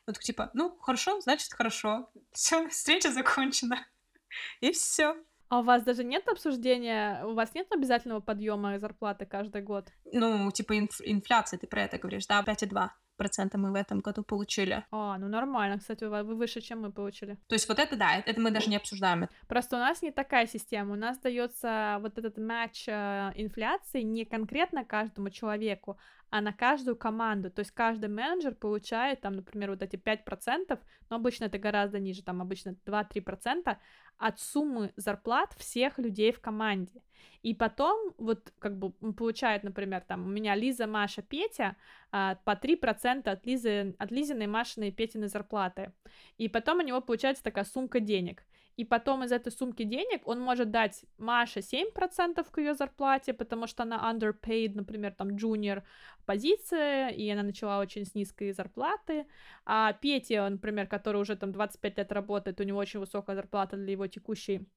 [0.07, 2.09] Он такой, типа, ну, хорошо, значит, хорошо.
[2.31, 3.85] Все, встреча закончена.
[4.61, 5.15] И все.
[5.49, 9.87] А у вас даже нет обсуждения, у вас нет обязательного подъема зарплаты каждый год?
[10.11, 14.23] Ну, типа инф- инфляция, ты про это говоришь, да, 5,2 процента мы в этом году
[14.23, 14.85] получили.
[14.91, 17.37] А, ну нормально, кстати, вы выше, чем мы получили.
[17.47, 19.29] То есть вот это да, это мы даже не обсуждаем.
[19.47, 24.25] Просто у нас не такая система, у нас дается вот этот матч э, инфляции не
[24.25, 25.97] конкретно каждому человеку,
[26.29, 27.49] а на каждую команду.
[27.49, 32.23] То есть каждый менеджер получает там, например, вот эти 5%, но обычно это гораздо ниже,
[32.23, 33.77] там обычно 2-3%
[34.17, 37.01] от суммы зарплат всех людей в команде.
[37.43, 41.75] И потом вот как бы получает, например, там у меня Лиза, Маша, Петя
[42.11, 45.93] а, по 3% от Лизы, от Лизиной, Машиной и Петиной зарплаты.
[46.37, 48.43] И потом у него получается такая сумка денег
[48.77, 53.67] и потом из этой сумки денег он может дать Маше 7% к ее зарплате, потому
[53.67, 55.83] что она underpaid, например, там junior
[56.25, 59.25] позиция, и она начала очень с низкой зарплаты,
[59.65, 63.91] а Пете, например, который уже там 25 лет работает, у него очень высокая зарплата для
[63.91, 64.67] его текущей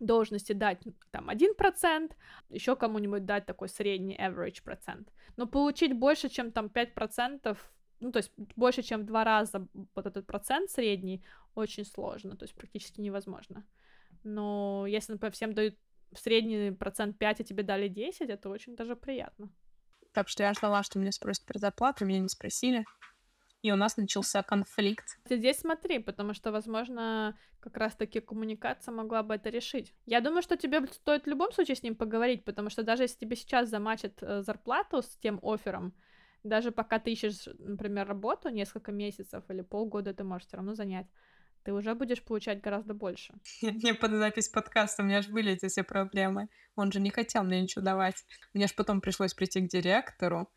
[0.00, 2.12] должности дать там 1%,
[2.50, 5.12] еще кому-нибудь дать такой средний average процент.
[5.36, 7.56] Но получить больше, чем там 5%
[8.00, 12.44] ну, то есть больше, чем в два раза вот этот процент средний, очень сложно, то
[12.44, 13.64] есть практически невозможно.
[14.24, 15.76] Но если, например, всем дают
[16.12, 19.50] в средний процент 5, а тебе дали 10, это очень даже приятно.
[20.12, 22.84] Так что я ждала, что меня спросят про зарплату, меня не спросили.
[23.62, 25.18] И у нас начался конфликт.
[25.28, 29.94] Здесь смотри, потому что, возможно, как раз-таки коммуникация могла бы это решить.
[30.06, 33.18] Я думаю, что тебе стоит в любом случае с ним поговорить, потому что даже если
[33.18, 35.92] тебе сейчас замачат э, зарплату с тем оффером,
[36.48, 41.06] даже пока ты ищешь, например, работу несколько месяцев или полгода, ты можешь все равно занять
[41.68, 43.34] ты уже будешь получать гораздо больше.
[43.62, 46.48] Мне под запись подкаста, у меня же были эти все проблемы.
[46.76, 48.24] Он же не хотел мне ничего давать.
[48.54, 50.48] Мне же потом пришлось прийти к директору,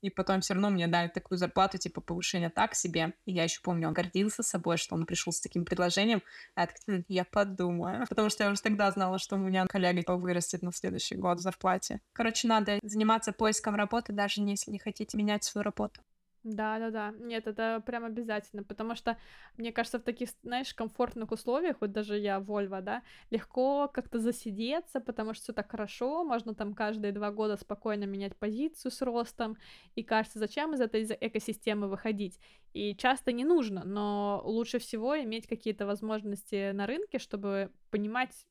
[0.00, 3.14] и потом все равно мне дали такую зарплату, типа повышение так себе.
[3.24, 6.22] И я еще помню, он гордился собой, что он пришел с таким предложением.
[6.54, 8.06] А я, так, «Хм, я подумаю.
[8.08, 11.42] Потому что я уже тогда знала, что у меня коллега вырастет на следующий год в
[11.42, 12.00] зарплате.
[12.12, 16.00] Короче, надо заниматься поиском работы, даже если не хотите менять свою работу.
[16.50, 17.12] Да-да-да.
[17.18, 19.18] Нет, это прям обязательно, потому что,
[19.58, 25.00] мне кажется, в таких, знаешь, комфортных условиях, вот даже я Вольва, да, легко как-то засидеться,
[25.00, 29.58] потому что все так хорошо, можно там каждые два года спокойно менять позицию с ростом,
[29.94, 32.38] и кажется, зачем из этой экосистемы выходить?
[32.72, 38.46] И часто не нужно, но лучше всего иметь какие-то возможности на рынке, чтобы понимать,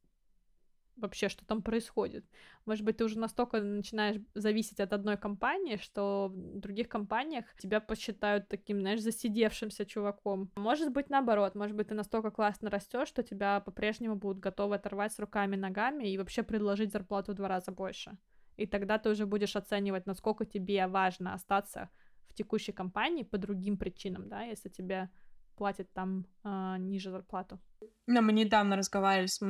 [0.97, 2.25] вообще, что там происходит.
[2.65, 7.79] Может быть, ты уже настолько начинаешь зависеть от одной компании, что в других компаниях тебя
[7.79, 10.51] посчитают таким, знаешь, засидевшимся чуваком.
[10.55, 15.13] Может быть, наоборот, может быть, ты настолько классно растешь, что тебя по-прежнему будут готовы оторвать
[15.13, 18.17] с руками ногами и вообще предложить зарплату в два раза больше.
[18.57, 21.89] И тогда ты уже будешь оценивать, насколько тебе важно остаться
[22.27, 25.09] в текущей компании по другим причинам, да, если тебе
[25.55, 27.59] платят там э, ниже зарплату.
[28.07, 29.41] Но мы недавно разговаривали с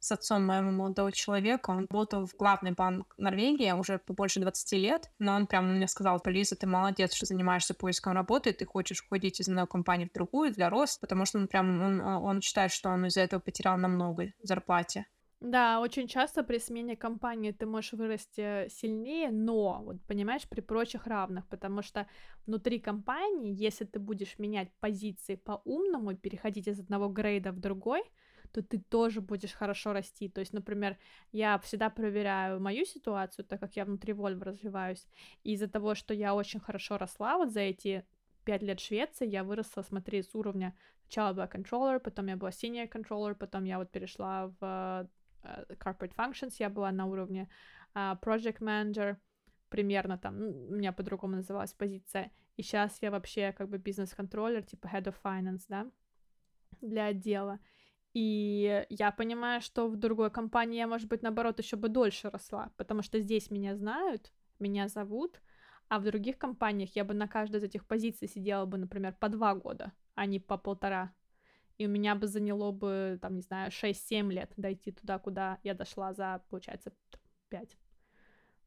[0.00, 1.70] с отцом моего молодого человека.
[1.70, 6.20] Он работал в главный банк Норвегии уже больше 20 лет, но он прям мне сказал,
[6.24, 10.52] Лиза, ты молодец, что занимаешься поиском работы, ты хочешь уходить из одной компании в другую
[10.52, 14.32] для роста, потому что он прям, он, он считает, что он из-за этого потерял намного
[14.42, 15.06] зарплате.
[15.40, 21.06] Да, очень часто при смене компании ты можешь вырасти сильнее, но, вот понимаешь, при прочих
[21.06, 22.06] равных, потому что
[22.46, 28.02] внутри компании, если ты будешь менять позиции по-умному, переходить из одного грейда в другой,
[28.52, 30.28] то ты тоже будешь хорошо расти.
[30.28, 30.98] То есть, например,
[31.32, 35.06] я всегда проверяю мою ситуацию, так как я внутри Volvo развиваюсь,
[35.44, 38.04] из-за того, что я очень хорошо росла вот за эти
[38.44, 40.74] пять лет Швеции, я выросла, смотри, с уровня
[41.10, 45.08] Сначала была контроллер, потом я была senior controller, потом я вот перешла в uh,
[45.76, 47.48] corporate functions, я была на уровне
[47.96, 49.16] uh, project manager,
[49.70, 54.62] примерно там, ну, у меня по-другому называлась позиция, и сейчас я вообще как бы бизнес-контроллер,
[54.62, 55.90] типа head of finance, да,
[56.80, 57.58] для отдела.
[58.12, 62.72] И я понимаю, что в другой компании я, может быть, наоборот, еще бы дольше росла,
[62.76, 65.40] потому что здесь меня знают, меня зовут,
[65.88, 69.28] а в других компаниях я бы на каждой из этих позиций сидела бы, например, по
[69.28, 71.12] два года, а не по полтора.
[71.78, 75.74] И у меня бы заняло бы, там, не знаю, 6-7 лет дойти туда, куда я
[75.74, 76.92] дошла за, получается,
[77.48, 77.78] 5.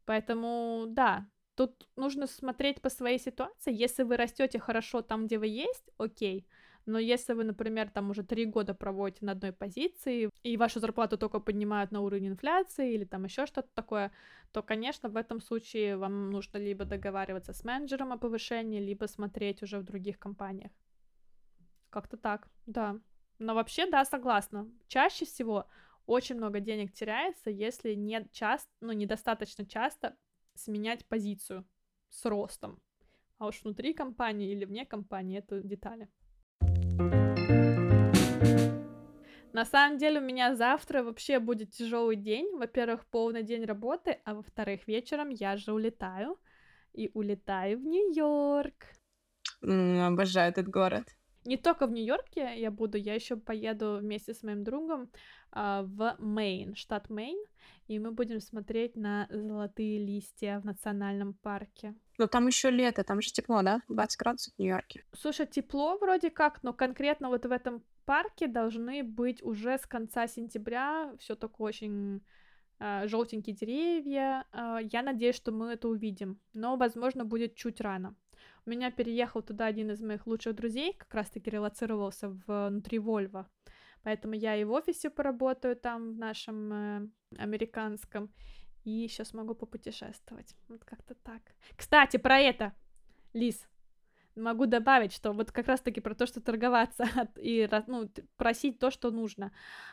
[0.06, 3.74] Поэтому, да, тут нужно смотреть по своей ситуации.
[3.74, 6.48] Если вы растете хорошо там, где вы есть, окей.
[6.86, 11.18] Но если вы, например, там уже три года проводите на одной позиции, и вашу зарплату
[11.18, 14.12] только поднимают на уровень инфляции или там еще что-то такое,
[14.52, 19.64] то, конечно, в этом случае вам нужно либо договариваться с менеджером о повышении, либо смотреть
[19.64, 20.72] уже в других компаниях.
[21.90, 23.00] Как-то так, да.
[23.40, 24.68] Но вообще, да, согласна.
[24.88, 25.68] Чаще всего
[26.06, 30.18] очень много денег теряется, если не часто, ну, недостаточно часто
[30.56, 31.66] сменять позицию
[32.10, 32.82] с ростом.
[33.38, 36.10] А уж внутри компании или вне компании это детали.
[39.54, 42.50] На самом деле у меня завтра вообще будет тяжелый день.
[42.58, 46.40] Во-первых, полный день работы, а во-вторых, вечером я же улетаю.
[46.92, 48.86] И улетаю в Нью-Йорк.
[49.62, 51.06] Обожаю этот город.
[51.46, 55.10] Не только в Нью-Йорке я буду, я еще поеду вместе с моим другом
[55.52, 57.38] э, в Мэйн, штат Мэйн,
[57.88, 61.96] и мы будем смотреть на золотые листья в национальном парке.
[62.18, 63.82] Но там еще лето, там же тепло, да?
[63.90, 65.04] 20 градусов в Нью-Йорке.
[65.14, 70.28] Слушай, тепло вроде как, но конкретно вот в этом парке должны быть уже с конца
[70.28, 72.22] сентября все такое очень
[72.80, 74.46] э, желтенькие деревья.
[74.52, 78.16] Э, я надеюсь, что мы это увидим, но, возможно, будет чуть рано.
[78.66, 83.50] У меня переехал туда один из моих лучших друзей, как раз-таки релацировался внутри Вольво.
[84.04, 88.32] Поэтому я и в офисе поработаю там, в нашем э, американском,
[88.84, 90.56] и еще смогу попутешествовать.
[90.68, 91.42] Вот как-то так.
[91.76, 92.74] Кстати, про это,
[93.34, 93.68] Лиз,
[94.36, 97.06] могу добавить, что вот как раз-таки про то, что торговаться
[97.38, 99.52] и ну, просить то, что нужно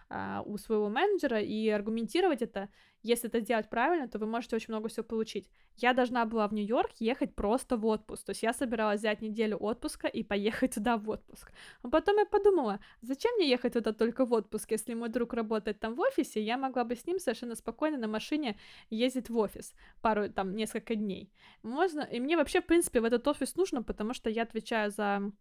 [0.09, 2.68] а, у своего менеджера и аргументировать это,
[3.03, 5.49] если это сделать правильно, то вы можете очень много всего получить.
[5.77, 9.57] Я должна была в Нью-Йорк ехать просто в отпуск, то есть я собиралась взять неделю
[9.57, 11.53] отпуска и поехать туда в отпуск.
[11.83, 15.81] А потом я подумала, зачем мне ехать туда только в отпуск, если мой друг работает
[15.81, 18.59] там в офисе, я могла бы с ним совершенно спокойно на машине
[18.91, 21.33] ездить в офис пару, там, несколько дней.
[21.63, 25.33] Можно, и мне вообще, в принципе, в этот офис нужно, потому что я отвечаю за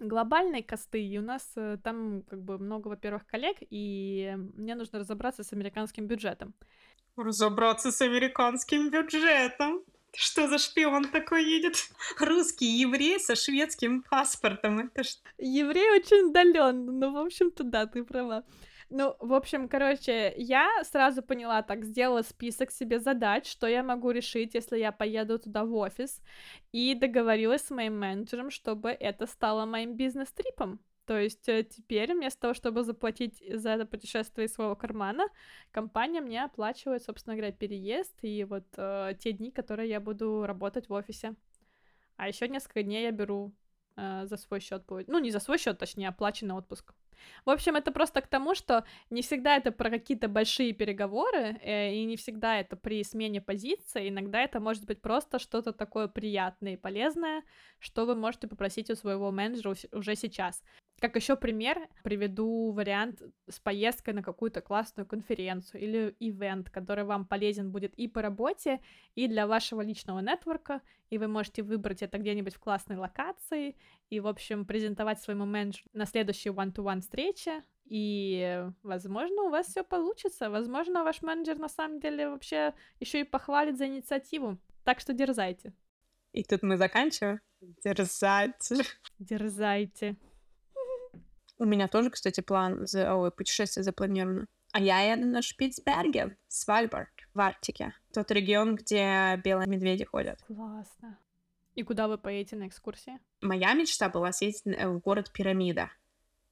[0.00, 4.98] глобальные косты, и у нас э, там как бы много, во-первых, коллег, и мне нужно
[5.00, 6.54] разобраться с американским бюджетом.
[7.16, 9.82] Разобраться с американским бюджетом?
[10.14, 11.76] Что за шпион такой едет?
[12.18, 14.78] Русский еврей со шведским паспортом.
[14.80, 15.16] Это ж...
[15.38, 16.98] Еврей очень удален.
[16.98, 18.44] Ну, в общем-то, да, ты права.
[18.90, 24.10] Ну, в общем, короче, я сразу поняла, так, сделала список себе задач, что я могу
[24.10, 26.22] решить, если я поеду туда в офис,
[26.72, 30.80] и договорилась с моим менеджером, чтобы это стало моим бизнес-трипом.
[31.04, 35.24] То есть э, теперь вместо того, чтобы заплатить за это путешествие из своего кармана,
[35.70, 40.88] компания мне оплачивает, собственно говоря, переезд и вот э, те дни, которые я буду работать
[40.88, 41.34] в офисе.
[42.16, 43.52] А еще несколько дней я беру
[43.98, 46.94] э, за свой счет, ну не за свой счет, точнее, оплаченный отпуск.
[47.44, 51.94] В общем, это просто к тому, что не всегда это про какие-то большие переговоры, э,
[51.94, 56.74] и не всегда это при смене позиции, иногда это может быть просто что-то такое приятное
[56.74, 57.42] и полезное,
[57.78, 60.62] что вы можете попросить у своего менеджера уже сейчас.
[61.00, 67.24] Как еще пример, приведу вариант с поездкой на какую-то классную конференцию или ивент, который вам
[67.24, 68.80] полезен будет и по работе,
[69.14, 73.76] и для вашего личного нетворка, и вы можете выбрать это где-нибудь в классной локации,
[74.10, 79.84] и, в общем, презентовать своему менеджеру на следующей one-to-one встрече, и, возможно, у вас все
[79.84, 85.12] получится, возможно, ваш менеджер на самом деле вообще еще и похвалит за инициативу, так что
[85.12, 85.72] дерзайте.
[86.32, 87.40] И тут мы заканчиваем.
[87.84, 88.76] Дерзайте.
[89.18, 90.16] Дерзайте.
[91.58, 94.46] У меня тоже, кстати, план за ой, путешествие запланировано.
[94.72, 97.94] А я еду на Шпицберген, Свальбард, в Арктике.
[98.12, 100.38] Тот регион, где белые медведи ходят.
[100.46, 101.18] Классно.
[101.74, 103.18] И куда вы поедете на экскурсии?
[103.40, 105.90] Моя мечта была съездить в город Пирамида.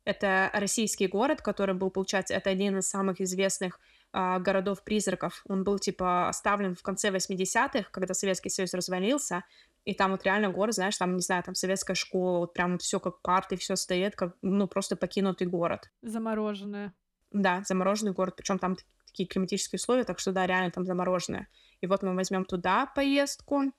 [0.04, 3.80] Это российский город, который был, получается, это один из самых известных
[4.12, 5.42] а, городов-призраков.
[5.48, 9.42] Он был, типа, оставлен в конце 80-х, когда Советский Союз развалился,
[9.86, 12.98] и там вот реально город, знаешь, там, не знаю, там советская школа, вот прям все
[12.98, 15.92] как парты, все стоит, как, ну, просто покинутый город.
[16.02, 16.92] Замороженное.
[17.30, 18.76] Да, замороженный город, причем там
[19.06, 21.48] такие климатические условия, так что, да, реально там замороженное.
[21.80, 23.72] И вот мы возьмем туда поездку,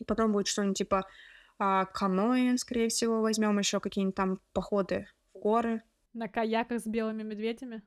[0.00, 1.06] и потом будет что-нибудь типа
[1.60, 5.82] а, каноэ, скорее всего, возьмем еще какие-нибудь там походы в горы.
[6.14, 7.82] На каяках с белыми медведями?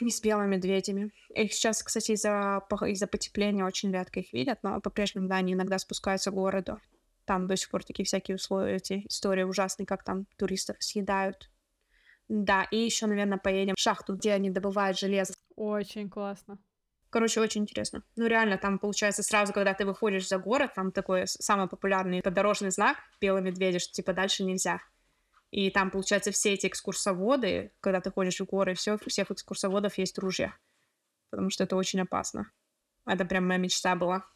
[0.00, 1.12] Не с белыми медведями.
[1.34, 5.78] Их сейчас, кстати, из-за из потепления очень редко их видят, но по-прежнему, да, они иногда
[5.78, 6.80] спускаются к городу.
[7.24, 11.50] Там до сих пор такие всякие условия, эти истории ужасные, как там туристов съедают.
[12.28, 15.34] Да, и еще, наверное, поедем в шахту, где они добывают железо.
[15.56, 16.58] Очень классно.
[17.10, 18.02] Короче, очень интересно.
[18.16, 22.70] Ну, реально, там, получается, сразу, когда ты выходишь за город, там такой самый популярный подорожный
[22.70, 24.80] знак «Белый медведь», что, типа, дальше нельзя.
[25.50, 29.96] И там, получается, все эти экскурсоводы, когда ты ходишь в горы, все, у всех экскурсоводов
[29.98, 30.56] есть ружья.
[31.30, 32.50] Потому что это очень опасно.
[33.06, 34.26] Это прям моя мечта была.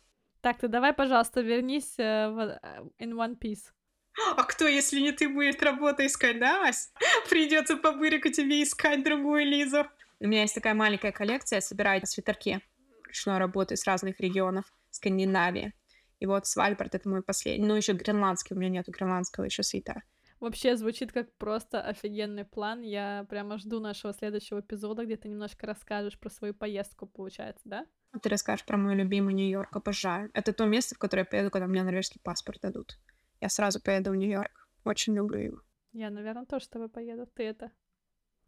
[0.40, 3.70] Так, ты давай, пожалуйста, вернись э, в э, in One Piece.
[4.36, 6.92] А кто, если не ты, будет работу искать, да, Ась?
[7.30, 9.86] Придется по бырику тебе искать другую Лизу.
[10.20, 12.60] У меня есть такая маленькая коллекция, я собираю свитерки
[13.06, 15.74] ручной работы с разных регионов Скандинавии.
[16.20, 17.66] И вот Свальбард— это мой последний.
[17.66, 20.02] Ну, еще гренландский, у меня нету гренландского еще свитера.
[20.42, 22.82] Вообще звучит как просто офигенный план.
[22.82, 27.86] Я прямо жду нашего следующего эпизода, где ты немножко расскажешь про свою поездку, получается, да?
[28.10, 30.32] А ты расскажешь про мой любимый Нью-Йорк, обожаю.
[30.34, 32.98] Это то место, в которое я поеду, когда мне норвежский паспорт дадут.
[33.40, 34.68] Я сразу поеду в Нью-Йорк.
[34.84, 35.60] Очень люблю его.
[35.92, 37.28] Я, наверное, тоже с тобой поеду.
[37.36, 37.70] Ты это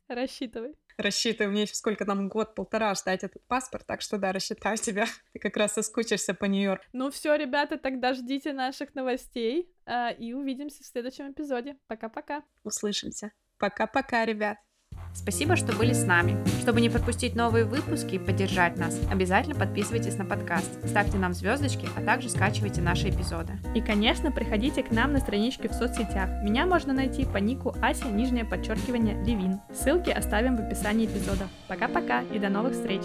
[0.09, 0.75] рассчитывай.
[0.97, 5.07] Рассчитывай, мне еще сколько там год-полтора ждать этот паспорт, так что да, рассчитаю тебя.
[5.33, 6.85] Ты как раз соскучишься по Нью-Йорку.
[6.93, 11.77] Ну все, ребята, тогда ждите наших новостей э, и увидимся в следующем эпизоде.
[11.89, 12.45] Пока-пока.
[12.63, 13.33] Услышимся.
[13.59, 14.59] Пока-пока, ребят.
[15.15, 16.37] Спасибо, что были с нами.
[16.61, 21.89] Чтобы не пропустить новые выпуски и поддержать нас, обязательно подписывайтесь на подкаст, ставьте нам звездочки,
[21.97, 23.55] а также скачивайте наши эпизоды.
[23.75, 26.29] И, конечно, приходите к нам на страничке в соцсетях.
[26.43, 29.61] Меня можно найти по нику Ася, нижнее подчеркивание, Левин.
[29.73, 31.49] Ссылки оставим в описании эпизода.
[31.69, 33.03] Пока-пока и до новых встреч!